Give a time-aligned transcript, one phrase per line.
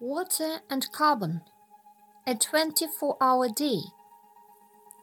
[0.00, 1.42] Water and carbon.
[2.26, 3.78] A 24 hour day.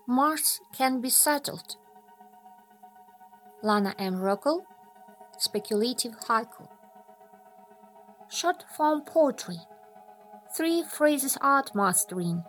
[0.06, 1.78] Mars can be settled.
[3.64, 4.20] Lana M.
[4.20, 4.66] Rockwell,
[5.38, 6.68] Speculative Haiku.
[8.30, 9.60] Short form poetry.
[10.58, 12.44] Three phrases art mastering.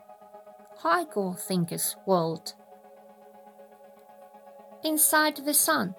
[0.82, 2.54] Haiku Thinker's World.
[4.82, 5.94] Inside the sun.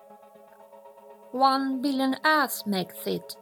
[1.32, 3.38] One billion Earths make it,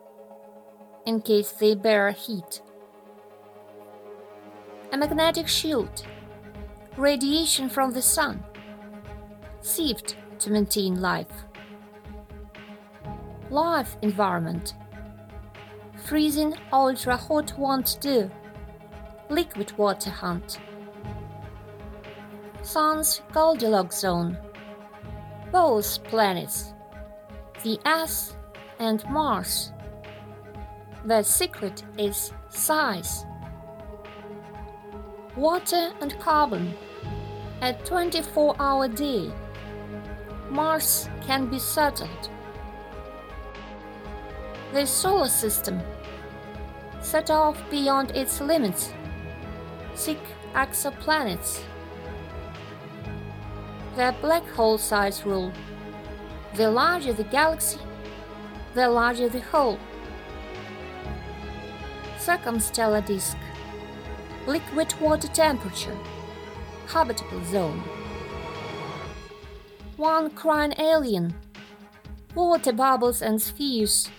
[1.08, 2.62] in case they bear heat.
[4.94, 6.06] A magnetic shield.
[6.98, 8.44] Radiation from the sun.
[9.62, 11.32] Sieved to maintain life.
[13.50, 14.74] Life environment.
[16.06, 18.30] Freezing ultra hot won't do.
[19.30, 20.60] Liquid water hunt.
[22.62, 24.38] Sun's Goldilocks zone.
[25.54, 26.74] Both planets,
[27.64, 28.36] the Earth
[28.80, 29.72] and Mars.
[31.06, 33.26] The secret is size.
[35.38, 36.74] Water and carbon.
[37.62, 39.32] A 24 hour day.
[40.50, 42.30] Mars can be settled.
[44.74, 45.80] The solar system.
[47.00, 48.92] Set off beyond its limits.
[49.96, 50.20] Seek
[50.54, 51.62] exoplanets.
[53.96, 55.54] The black hole size rule.
[56.56, 57.80] The larger the galaxy,
[58.74, 59.80] the larger the hole.
[62.18, 63.38] Circumstellar disk.
[64.48, 65.98] Liquid water temperature.
[66.88, 67.84] Habitable zone.
[69.98, 71.34] One crying alien.
[72.36, 74.10] Water bubbles and spheres.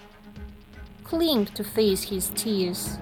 [1.05, 2.99] Cling to face his tears.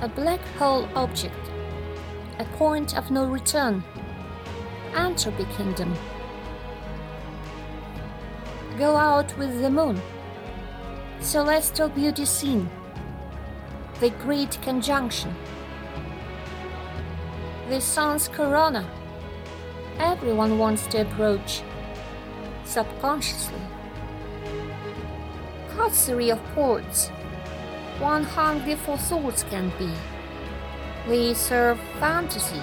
[0.00, 1.52] A black hole object
[2.38, 3.84] a point of no return.
[4.96, 5.94] Entropy Kingdom.
[8.78, 10.00] Go out with the moon.
[11.20, 12.68] Celestial beauty scene.
[14.02, 15.32] The Great Conjunction.
[17.68, 18.84] The sun's corona.
[20.00, 21.62] Everyone wants to approach.
[22.64, 23.60] Subconsciously.
[25.76, 27.10] Causerie of ports.
[28.00, 29.92] One hungry for thoughts can be.
[31.08, 32.62] We serve fantasy.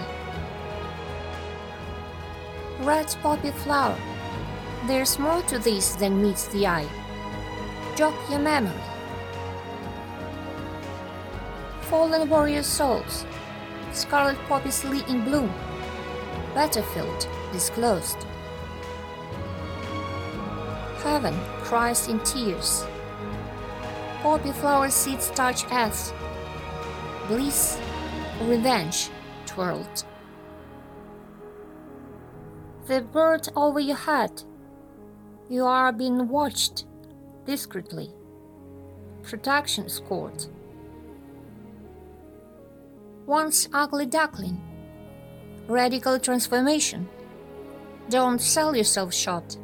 [2.81, 3.97] Red poppy flower.
[4.88, 6.90] There's more to this than meets the eye.
[7.96, 8.89] Jog your memory.
[11.90, 13.26] Fallen warrior souls.
[13.94, 15.52] Scarlet poppies lee in bloom.
[16.54, 18.28] Battlefield disclosed.
[21.02, 21.34] Heaven
[21.64, 22.86] cries in tears.
[24.22, 26.14] Poppy flower seeds touch earth.
[27.28, 27.80] Bliss
[28.44, 29.10] revenge
[29.48, 30.04] twirled.
[32.86, 34.44] The bird over your head.
[35.50, 36.86] You are being watched
[37.46, 38.12] discreetly.
[39.24, 40.46] Protection scored.
[43.29, 44.59] Once ugly duckling.
[45.67, 47.07] Radical transformation.
[48.09, 49.56] Don't sell yourself short.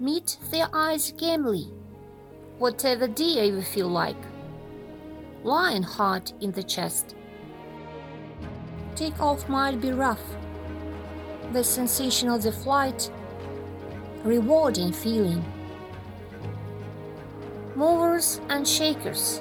[0.00, 1.68] Meet their eyes gamely.
[2.58, 4.16] Whatever deer you feel like
[5.44, 7.14] lion heart in the chest.
[8.96, 10.36] Take off might be rough.
[11.52, 13.12] The sensation of the flight,
[14.24, 15.44] rewarding feeling.
[17.76, 19.40] Movers and shakers,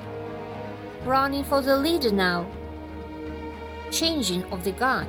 [1.07, 2.45] running for the leader now,
[3.91, 5.07] changing of the guard.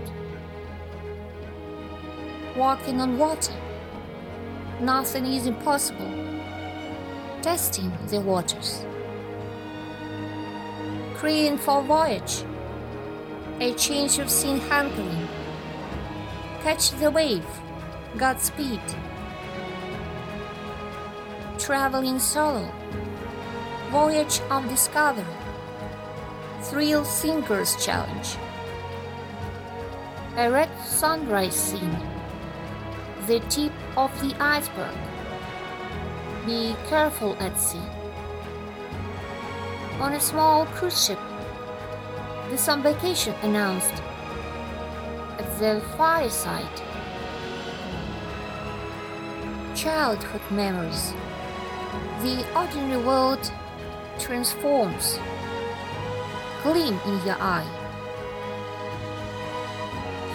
[2.56, 3.52] Walking on water,
[4.80, 6.08] nothing is impossible.
[7.42, 8.86] Testing the waters.
[11.16, 12.44] Praying for voyage,
[13.60, 15.28] a change of scene hankering.
[16.62, 17.46] Catch the wave,
[18.16, 18.80] Godspeed.
[21.58, 22.70] Traveling solo,
[23.90, 25.24] voyage of discovery,
[26.70, 28.36] thrill thinkers challenge.
[30.36, 31.96] A red sunrise scene,
[33.26, 34.96] the tip of the iceberg.
[36.46, 37.82] Be careful at sea
[40.00, 41.18] on a small cruise ship.
[42.50, 44.02] Vacation announced
[45.38, 46.82] at the fireside.
[49.74, 51.12] Childhood memories.
[52.22, 53.52] The ordinary world
[54.18, 55.18] transforms.
[56.62, 57.66] Gleam in your eye.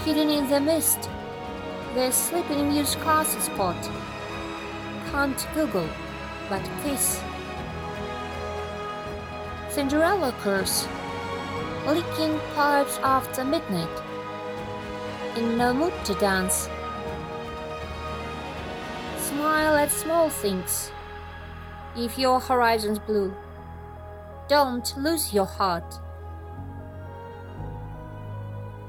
[0.05, 1.09] Hidden in the mist,
[1.95, 3.75] the sleeping muse castle spot.
[5.11, 5.87] Can't Google,
[6.49, 7.21] but kiss.
[9.69, 10.87] Cinderella curse,
[11.85, 14.01] licking pipes after midnight,
[15.35, 16.69] in no mood to dance.
[19.17, 20.91] Smile at small things,
[21.97, 23.35] if your horizon's blue.
[24.47, 25.99] Don't lose your heart.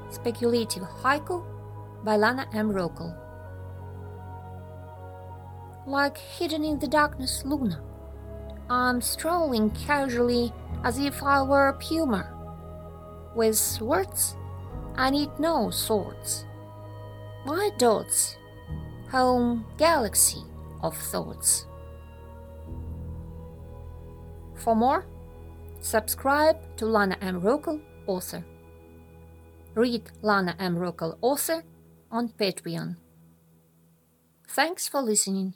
[0.09, 1.43] Speculative Haiku
[2.03, 2.71] by Lana M.
[2.71, 3.15] Rockel.
[5.87, 7.81] Like hidden in the darkness Luna,
[8.69, 10.51] I'm strolling casually
[10.83, 12.31] as if I were a puma.
[13.35, 14.35] With swords,
[14.95, 16.45] I need no swords.
[17.45, 18.37] My dots,
[19.11, 20.43] home galaxy
[20.81, 21.67] of thoughts.
[24.55, 25.05] For more,
[25.81, 27.41] subscribe to Lana M.
[27.41, 28.43] Rockel, author.
[29.75, 30.77] Read Lana M.
[30.77, 31.63] Rockel, author
[32.09, 32.95] on Patreon.
[34.47, 35.53] Thanks for listening.